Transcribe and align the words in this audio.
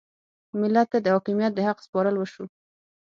ملت 0.59 0.87
ته 0.91 0.97
د 1.01 1.07
حاکمیت 1.15 1.51
د 1.55 1.59
حق 1.67 1.77
سپارل 1.85 2.15
وشو. 2.17 2.45